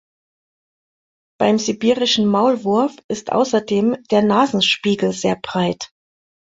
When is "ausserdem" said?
3.31-4.01